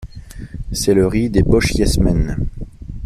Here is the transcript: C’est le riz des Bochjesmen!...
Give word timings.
C’est 0.71 0.95
le 0.95 1.05
riz 1.05 1.29
des 1.29 1.43
Bochjesmen!... 1.43 2.47